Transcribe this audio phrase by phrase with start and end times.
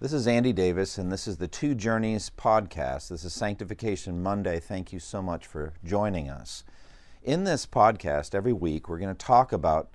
[0.00, 3.08] This is Andy Davis, and this is the Two Journeys podcast.
[3.08, 4.60] This is Sanctification Monday.
[4.60, 6.62] Thank you so much for joining us.
[7.24, 9.90] In this podcast, every week, we're going to talk about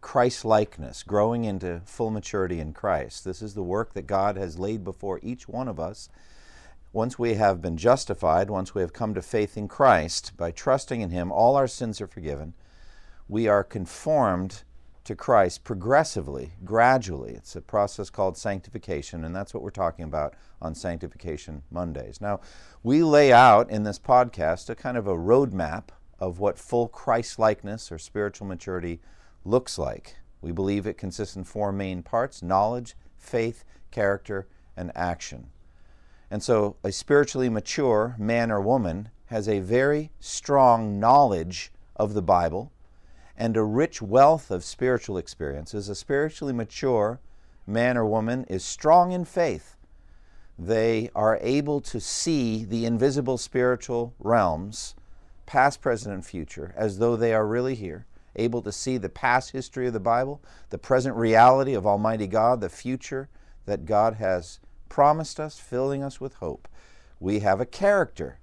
[0.00, 3.24] Christ likeness, growing into full maturity in Christ.
[3.24, 6.08] This is the work that God has laid before each one of us.
[6.92, 11.00] Once we have been justified, once we have come to faith in Christ, by trusting
[11.00, 12.54] in Him, all our sins are forgiven.
[13.26, 14.62] We are conformed
[15.10, 17.32] to Christ progressively, gradually.
[17.32, 22.20] It's a process called sanctification, and that's what we're talking about on Sanctification Mondays.
[22.20, 22.38] Now,
[22.84, 25.88] we lay out in this podcast a kind of a roadmap
[26.20, 29.00] of what full Christ likeness or spiritual maturity
[29.44, 30.14] looks like.
[30.42, 34.46] We believe it consists in four main parts knowledge, faith, character,
[34.76, 35.48] and action.
[36.30, 42.22] And so, a spiritually mature man or woman has a very strong knowledge of the
[42.22, 42.70] Bible
[43.40, 47.18] and a rich wealth of spiritual experiences, a spiritually mature
[47.66, 49.76] man or woman is strong in faith.
[50.58, 54.94] They are able to see the invisible spiritual realms,
[55.46, 58.04] past, present, and future, as though they are really here,
[58.36, 62.60] able to see the past history of the Bible, the present reality of Almighty God,
[62.60, 63.30] the future
[63.64, 64.60] that God has
[64.90, 66.68] promised us, filling us with hope.
[67.18, 68.38] We have a character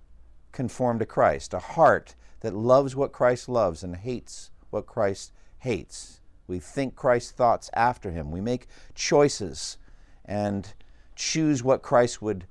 [0.51, 6.21] conformed to Christ, a heart that loves what Christ loves and hates what Christ hates.
[6.47, 8.31] We think Christ's thoughts after him.
[8.31, 9.77] We make choices
[10.25, 10.73] and
[11.15, 12.45] choose what Christ would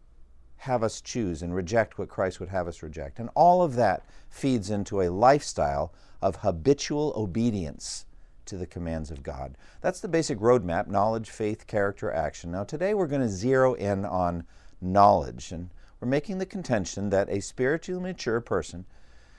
[0.59, 3.19] have us choose and reject what Christ would have us reject.
[3.19, 8.05] And all of that feeds into a lifestyle of habitual obedience
[8.47, 9.57] to the commands of God.
[9.81, 12.51] That's the basic roadmap knowledge, faith, character, action.
[12.51, 14.45] Now, today we're going to zero in on
[14.81, 15.53] knowledge.
[15.53, 18.85] And we're making the contention that a spiritually mature person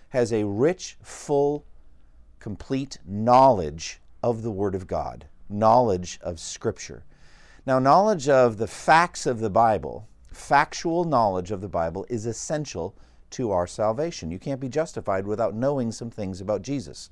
[0.09, 1.65] has a rich, full
[2.39, 7.03] complete knowledge of the Word of God, knowledge of Scripture.
[7.65, 12.95] Now, knowledge of the facts of the Bible, factual knowledge of the Bible, is essential
[13.31, 14.31] to our salvation.
[14.31, 17.09] You can't be justified without knowing some things about Jesus.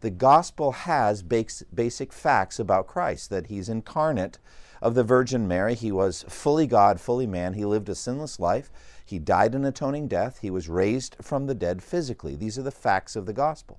[0.00, 4.38] The gospel has basic facts about Christ that he's incarnate
[4.80, 5.74] of the Virgin Mary.
[5.74, 7.54] He was fully God, fully man.
[7.54, 8.72] He lived a sinless life.
[9.04, 10.38] He died an atoning death.
[10.40, 12.34] He was raised from the dead physically.
[12.34, 13.78] These are the facts of the gospel.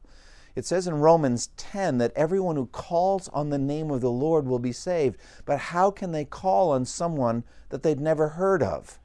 [0.55, 4.45] It says in Romans 10 that everyone who calls on the name of the Lord
[4.45, 5.17] will be saved.
[5.45, 8.99] But how can they call on someone that they'd never heard of?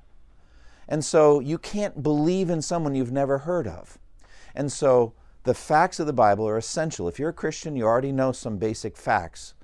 [0.88, 3.98] And so you can't believe in someone you've never heard of.
[4.54, 5.14] And so
[5.44, 7.08] the facts of the Bible are essential.
[7.08, 9.54] If you're a Christian, you already know some basic facts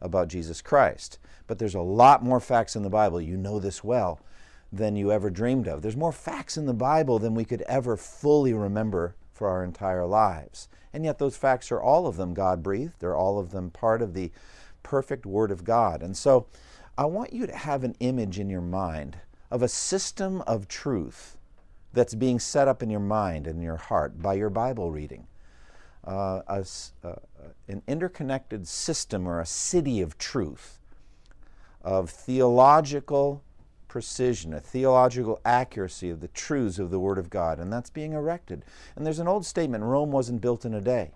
[0.00, 1.18] about Jesus Christ.
[1.46, 3.20] But there's a lot more facts in the Bible.
[3.20, 4.20] You know this well
[4.72, 5.82] than you ever dreamed of.
[5.82, 10.06] There's more facts in the Bible than we could ever fully remember for our entire
[10.06, 10.68] lives.
[10.92, 14.00] And yet, those facts are all of them God breathed, they're all of them part
[14.00, 14.30] of the
[14.82, 16.02] perfect Word of God.
[16.02, 16.46] And so,
[16.96, 19.18] I want you to have an image in your mind
[19.50, 21.36] of a system of truth
[21.92, 25.26] that's being set up in your mind and your heart by your Bible reading.
[26.04, 26.64] Uh, a,
[27.02, 27.14] uh,
[27.66, 30.78] an interconnected system or a city of truth,
[31.82, 33.42] of theological
[33.94, 38.12] precision, a theological accuracy of the truths of the Word of God, and that's being
[38.12, 38.64] erected.
[38.96, 41.12] And there's an old statement Rome wasn't built in a day.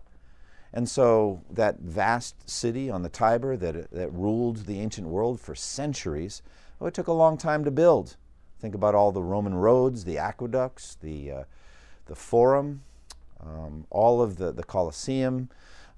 [0.73, 5.57] And so that vast city on the Tiber that, that ruled the ancient world for
[5.57, 6.41] centuries,
[6.79, 8.15] well, it took a long time to build.
[8.61, 11.43] Think about all the Roman roads, the aqueducts, the, uh,
[12.07, 12.85] the Forum,
[13.41, 15.49] um, all of the, the Colosseum,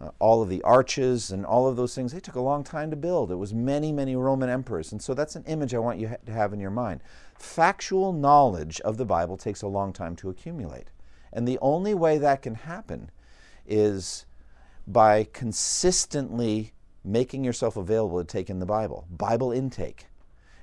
[0.00, 2.90] uh, all of the arches and all of those things, they took a long time
[2.90, 3.30] to build.
[3.30, 4.92] It was many, many Roman emperors.
[4.92, 7.02] And so that's an image I want you ha- to have in your mind.
[7.34, 10.90] Factual knowledge of the Bible takes a long time to accumulate.
[11.32, 13.10] And the only way that can happen
[13.66, 14.24] is
[14.86, 16.72] by consistently
[17.04, 20.06] making yourself available to take in the Bible, Bible intake.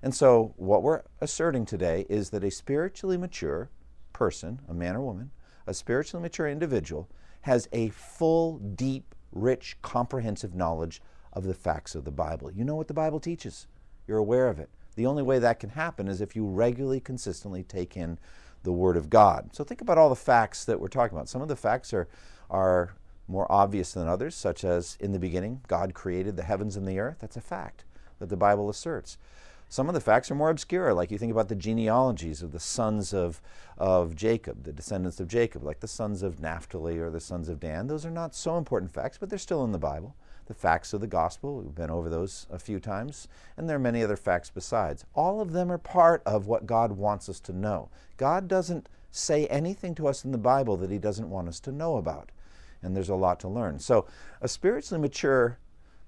[0.01, 3.69] And so, what we're asserting today is that a spiritually mature
[4.13, 5.31] person, a man or woman,
[5.65, 7.09] a spiritually mature individual,
[7.41, 11.01] has a full, deep rich, comprehensive knowledge
[11.33, 12.51] of the facts of the Bible.
[12.51, 13.67] You know what the Bible teaches,
[14.07, 14.69] you're aware of it.
[14.95, 18.17] The only way that can happen is if you regularly, consistently take in
[18.63, 19.51] the Word of God.
[19.53, 21.29] So think about all the facts that we're talking about.
[21.29, 22.07] Some of the facts are,
[22.49, 22.95] are
[23.27, 26.99] more obvious than others, such as in the beginning, God created the heavens and the
[26.99, 27.17] earth.
[27.19, 27.83] That's a fact
[28.19, 29.17] that the Bible asserts.
[29.69, 32.59] Some of the facts are more obscure, like you think about the genealogies of the
[32.59, 33.41] sons of,
[33.77, 37.59] of Jacob, the descendants of Jacob, like the sons of Naphtali or the sons of
[37.59, 37.87] Dan.
[37.87, 40.15] Those are not so important facts, but they're still in the Bible.
[40.45, 43.27] The facts of the gospel, we've been over those a few times,
[43.57, 45.03] and there are many other facts besides.
[45.13, 47.89] All of them are part of what God wants us to know.
[48.15, 51.73] God doesn't say anything to us in the Bible that He doesn't want us to
[51.73, 52.31] know about,
[52.81, 53.79] and there's a lot to learn.
[53.79, 54.05] So,
[54.39, 55.57] a spiritually mature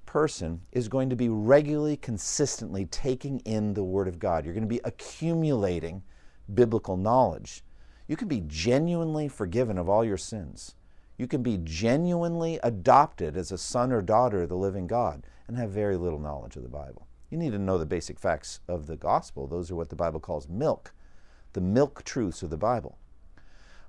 [0.09, 4.43] person is going to be regularly, consistently taking in the Word of God.
[4.43, 6.01] You're going to be accumulating
[6.51, 7.63] biblical knowledge.
[8.07, 10.73] You can be genuinely forgiven of all your sins.
[11.19, 15.55] You can be genuinely adopted as a son or daughter of the living God and
[15.57, 17.07] have very little knowledge of the Bible.
[17.29, 19.45] You need to know the basic facts of the gospel.
[19.45, 20.91] Those are what the Bible calls milk,
[21.53, 22.97] the milk truths of the Bible.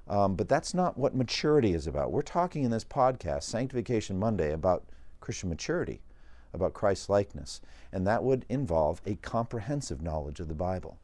[0.07, 2.13] Um, but that's not what maturity is about.
[2.13, 4.85] We're talking in this podcast, Sanctification Monday, about
[5.21, 6.03] Christian maturity,
[6.53, 7.61] about Christ's likeness.
[7.93, 10.99] And that would involve a comprehensive knowledge of the Bible.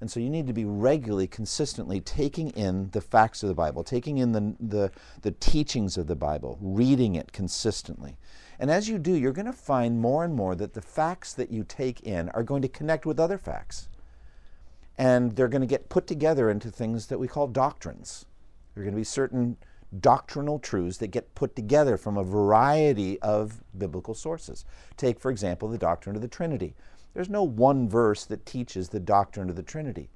[0.00, 3.84] And so you need to be regularly, consistently taking in the facts of the Bible,
[3.84, 4.90] taking in the, the,
[5.20, 8.16] the teachings of the Bible, reading it consistently.
[8.58, 11.52] And as you do, you're going to find more and more that the facts that
[11.52, 13.88] you take in are going to connect with other facts.
[14.98, 18.26] And they're going to get put together into things that we call doctrines.
[18.74, 19.56] There are going to be certain
[20.00, 24.64] doctrinal truths that get put together from a variety of biblical sources.
[24.96, 26.74] Take, for example, the doctrine of the Trinity.
[27.14, 30.10] There's no one verse that teaches the doctrine of the Trinity,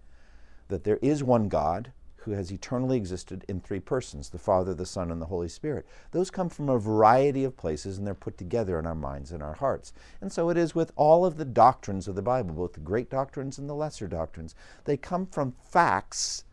[0.69, 1.93] that there is one God
[2.27, 5.87] who has eternally existed in three persons the Father, the Son, and the Holy Spirit.
[6.11, 9.43] Those come from a variety of places and they're put together in our minds and
[9.45, 9.93] our hearts.
[10.21, 13.11] And so it is with all of the doctrines of the Bible, both the great
[13.11, 14.57] doctrines and the lesser doctrines.
[14.87, 16.45] They come from facts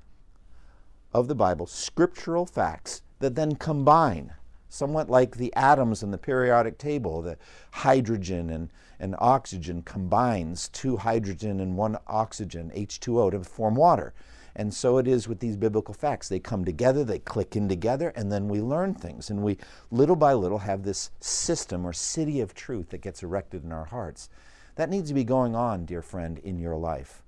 [1.11, 4.33] of the Bible, scriptural facts that then combine,
[4.67, 7.37] somewhat like the atoms in the periodic table, the
[7.71, 14.13] hydrogen and, and oxygen combines two hydrogen and one oxygen, H2O, to form water.
[14.57, 16.27] And so it is with these biblical facts.
[16.27, 19.29] They come together, they click in together, and then we learn things.
[19.29, 19.57] And we,
[19.89, 23.85] little by little, have this system or city of truth that gets erected in our
[23.85, 24.27] hearts.
[24.75, 27.23] That needs to be going on, dear friend, in your life.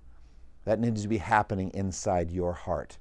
[0.65, 2.97] That needs to be happening inside your heart.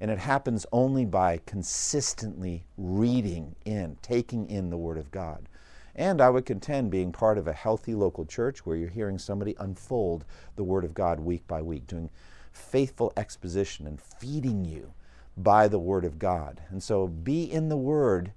[0.00, 5.48] And it happens only by consistently reading in, taking in the Word of God.
[5.94, 9.56] And I would contend being part of a healthy local church where you're hearing somebody
[9.58, 10.24] unfold
[10.54, 12.10] the Word of God week by week, doing
[12.52, 14.92] faithful exposition and feeding you
[15.36, 16.60] by the Word of God.
[16.70, 18.32] And so be in the Word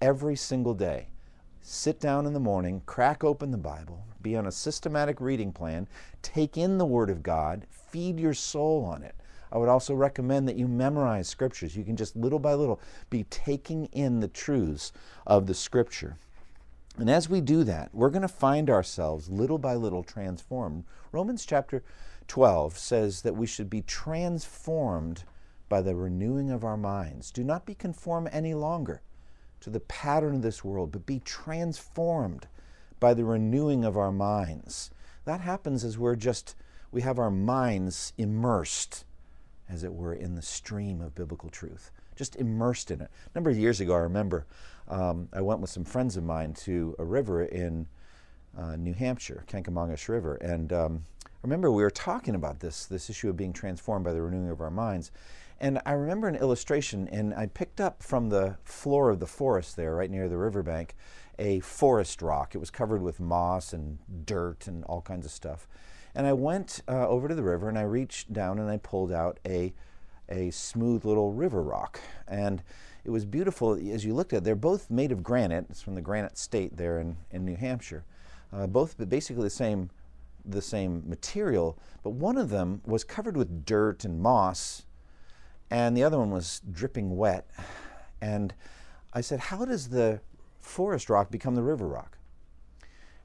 [0.00, 1.08] every single day.
[1.60, 5.86] Sit down in the morning, crack open the Bible, be on a systematic reading plan,
[6.22, 9.14] take in the Word of God, feed your soul on it.
[9.52, 11.76] I would also recommend that you memorize scriptures.
[11.76, 14.92] You can just little by little be taking in the truths
[15.26, 16.16] of the scripture.
[16.96, 20.84] And as we do that, we're going to find ourselves little by little transformed.
[21.10, 21.82] Romans chapter
[22.28, 25.24] 12 says that we should be transformed
[25.68, 27.30] by the renewing of our minds.
[27.30, 29.02] Do not be conformed any longer
[29.60, 32.46] to the pattern of this world, but be transformed
[33.00, 34.90] by the renewing of our minds.
[35.26, 36.56] That happens as we're just,
[36.90, 39.04] we have our minds immersed
[39.72, 43.10] as it were, in the stream of biblical truth, just immersed in it.
[43.10, 44.46] A number of years ago, I remember
[44.88, 47.86] um, I went with some friends of mine to a river in
[48.56, 53.10] uh, New Hampshire, Kancamagus River, and um, I remember we were talking about this, this
[53.10, 55.10] issue of being transformed by the renewing of our minds.
[55.58, 59.76] And I remember an illustration, and I picked up from the floor of the forest
[59.76, 60.96] there, right near the riverbank,
[61.38, 62.54] a forest rock.
[62.54, 65.68] It was covered with moss and dirt and all kinds of stuff.
[66.14, 69.12] And I went uh, over to the river and I reached down and I pulled
[69.12, 69.72] out a,
[70.28, 72.00] a smooth little river rock.
[72.28, 72.62] And
[73.04, 74.44] it was beautiful as you looked at it.
[74.44, 75.66] They're both made of granite.
[75.70, 78.04] It's from the Granite State there in, in New Hampshire.
[78.52, 79.90] Uh, both basically the same,
[80.44, 84.84] the same material, but one of them was covered with dirt and moss,
[85.70, 87.48] and the other one was dripping wet.
[88.20, 88.54] And
[89.14, 90.20] I said, How does the
[90.60, 92.18] forest rock become the river rock?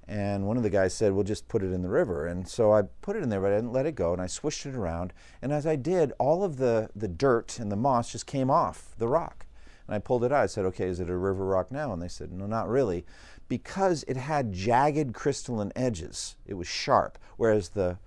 [0.08, 2.28] And one of the guys said, We'll just put it in the river.
[2.28, 4.14] And so I put it in there, but I didn't let it go.
[4.14, 5.12] And I swished it around.
[5.42, 8.96] And as I did, all of the, the dirt and the moss just came off
[8.98, 9.46] the rock.
[9.88, 10.44] And I pulled it out.
[10.44, 11.92] I said, Okay, is it a river rock now?
[11.92, 13.06] And they said, No, not really.
[13.50, 17.98] Because it had jagged crystalline edges, it was sharp, whereas the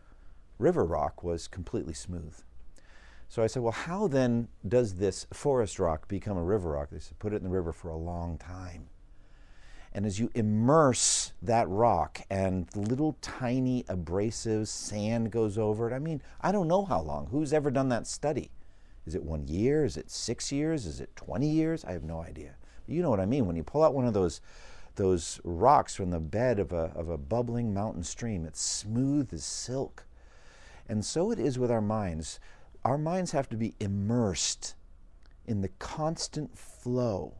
[0.58, 2.36] river rock was completely smooth.
[3.28, 6.88] So I said, Well, how then does this forest rock become a river rock?
[6.90, 8.89] They said, Put it in the river for a long time.
[9.92, 15.98] And as you immerse that rock and little tiny abrasive sand goes over it, I
[15.98, 17.26] mean, I don't know how long.
[17.26, 18.50] Who's ever done that study?
[19.04, 19.84] Is it one year?
[19.84, 20.86] Is it six years?
[20.86, 21.84] Is it 20 years?
[21.84, 22.54] I have no idea.
[22.86, 23.46] But you know what I mean.
[23.46, 24.40] When you pull out one of those,
[24.94, 29.44] those rocks from the bed of a, of a bubbling mountain stream, it's smooth as
[29.44, 30.04] silk.
[30.88, 32.38] And so it is with our minds.
[32.84, 34.74] Our minds have to be immersed
[35.46, 37.34] in the constant flow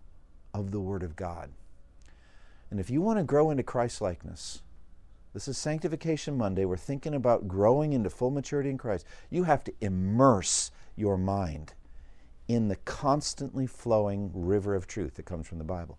[0.52, 1.50] of the Word of God.
[2.70, 4.62] And if you want to grow into Christ likeness,
[5.32, 6.64] this is Sanctification Monday.
[6.64, 9.04] We're thinking about growing into full maturity in Christ.
[9.28, 11.72] You have to immerse your mind
[12.48, 15.98] in the constantly flowing river of truth that comes from the Bible.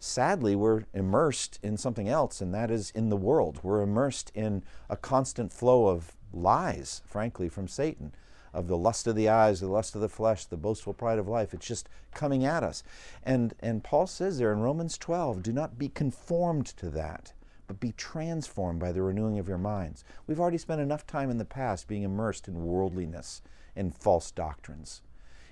[0.00, 3.58] sadly, we're immersed in something else, and that is in the world.
[3.64, 8.12] We're immersed in a constant flow of lies, frankly, from Satan,
[8.52, 11.28] of the lust of the eyes, the lust of the flesh, the boastful pride of
[11.28, 11.54] life.
[11.54, 12.82] It's just coming at us.
[13.22, 17.32] And, and Paul says there in Romans 12, do not be conformed to that,
[17.66, 20.04] but be transformed by the renewing of your minds.
[20.26, 23.42] We've already spent enough time in the past being immersed in worldliness
[23.76, 25.02] and false doctrines.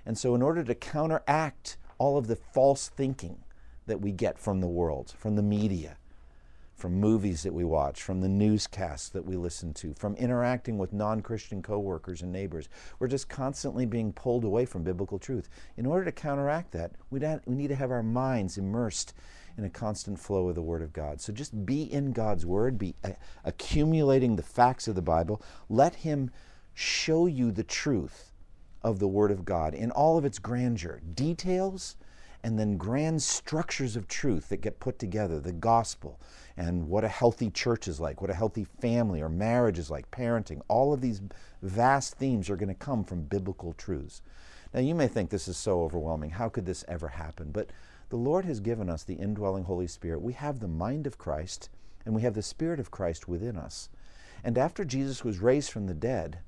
[0.04, 3.38] And so, in order to counteract all of the false thinking
[3.86, 5.96] that we get from the world, from the media,
[6.76, 10.92] from movies that we watch, from the newscasts that we listen to, from interacting with
[10.92, 12.68] non Christian coworkers and neighbors.
[12.98, 15.48] We're just constantly being pulled away from biblical truth.
[15.78, 19.14] In order to counteract that, we need to have our minds immersed
[19.56, 21.20] in a constant flow of the Word of God.
[21.20, 25.40] So just be in God's Word, be uh, accumulating the facts of the Bible.
[25.70, 26.30] Let Him
[26.74, 28.32] show you the truth
[28.82, 31.00] of the Word of God in all of its grandeur.
[31.14, 31.96] Details
[32.46, 36.20] and then grand structures of truth that get put together the gospel
[36.56, 40.08] and what a healthy church is like, what a healthy family or marriage is like,
[40.12, 40.60] parenting.
[40.68, 41.20] All of these
[41.60, 44.22] vast themes are going to come from biblical truths.
[44.72, 46.30] Now, you may think this is so overwhelming.
[46.30, 47.50] How could this ever happen?
[47.50, 47.70] But
[48.10, 50.22] the Lord has given us the indwelling Holy Spirit.
[50.22, 51.68] We have the mind of Christ
[52.04, 53.88] and we have the Spirit of Christ within us.
[54.44, 56.38] And after Jesus was raised from the dead,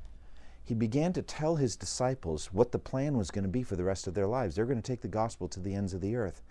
[0.69, 3.85] he began to tell his disciples what the plan was going to be for the
[3.85, 4.55] rest of their lives.
[4.55, 6.43] They're going to take the gospel to the ends of the earth.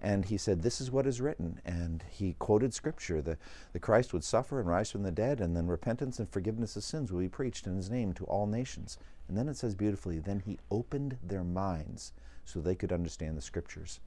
[0.00, 1.60] And he said, This is what is written.
[1.66, 3.36] And he quoted scripture the,
[3.74, 6.82] the Christ would suffer and rise from the dead, and then repentance and forgiveness of
[6.82, 8.96] sins will be preached in his name to all nations.
[9.28, 12.14] And then it says beautifully, Then he opened their minds
[12.46, 14.00] so they could understand the scriptures.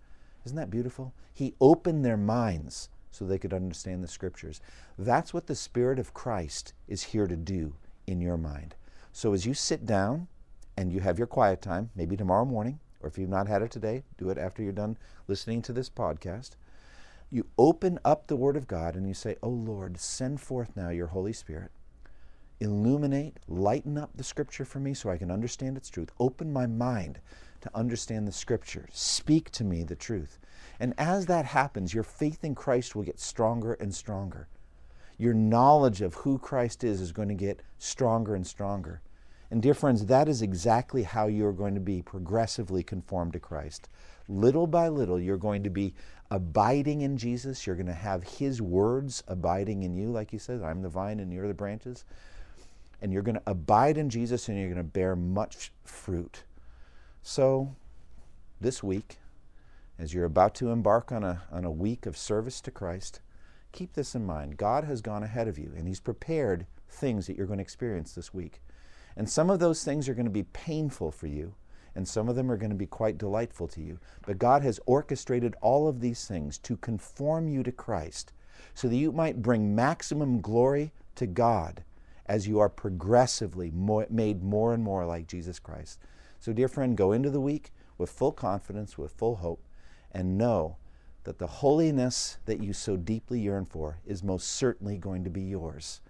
[0.43, 1.13] Isn't that beautiful?
[1.35, 4.59] He opened their minds so they could understand the scriptures.
[4.97, 7.75] That's what the Spirit of Christ is here to do
[8.07, 8.73] in your mind.
[9.13, 10.27] So as you sit down
[10.77, 13.71] and you have your quiet time, maybe tomorrow morning, or if you've not had it
[13.71, 16.51] today, do it after you're done listening to this podcast.
[17.29, 20.89] You open up the Word of God and you say, Oh Lord, send forth now
[20.89, 21.71] your Holy Spirit.
[22.59, 26.11] Illuminate, lighten up the Scripture for me so I can understand its truth.
[26.19, 27.19] Open my mind
[27.61, 28.87] to understand the Scripture.
[28.91, 30.39] Speak to me the truth.
[30.79, 34.47] And as that happens, your faith in Christ will get stronger and stronger
[35.21, 39.03] your knowledge of who Christ is is going to get stronger and stronger.
[39.51, 43.87] And, dear friends, that is exactly how you're going to be progressively conformed to Christ.
[44.27, 45.93] Little by little, you're going to be
[46.31, 47.67] abiding in Jesus.
[47.67, 51.19] You're going to have His words abiding in you, like He says, I'm the vine
[51.19, 52.03] and you're the branches.
[52.99, 56.45] And you're going to abide in Jesus and you're going to bear much fruit.
[57.21, 57.75] So,
[58.59, 59.17] this week,
[59.99, 63.21] as you're about to embark on a, on a week of service to Christ,
[63.71, 64.57] keep this in mind.
[64.57, 68.13] God has gone ahead of you, and He's prepared things that you're going to experience
[68.13, 68.61] this week.
[69.15, 71.55] And some of those things are going to be painful for you,
[71.95, 73.99] and some of them are going to be quite delightful to you.
[74.25, 78.33] But God has orchestrated all of these things to conform you to Christ
[78.73, 81.83] so that you might bring maximum glory to God
[82.25, 85.99] as you are progressively more, made more and more like Jesus Christ.
[86.39, 89.63] So, dear friend, go into the week with full confidence, with full hope,
[90.11, 90.77] and know
[91.23, 95.41] that the holiness that you so deeply yearn for is most certainly going to be
[95.41, 96.01] yours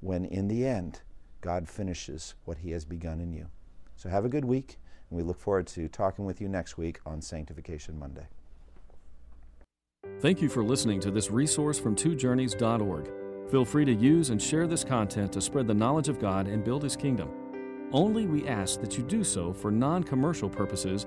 [0.00, 1.02] when, in the end,
[1.40, 3.48] God finishes what He has begun in you.
[3.96, 4.78] So, have a good week,
[5.10, 8.26] and we look forward to talking with you next week on Sanctification Monday.
[10.20, 13.10] Thank you for listening to this resource from twojourneys.org.
[13.50, 16.64] Feel free to use and share this content to spread the knowledge of God and
[16.64, 17.30] build His kingdom.
[17.92, 21.06] Only we ask that you do so for non commercial purposes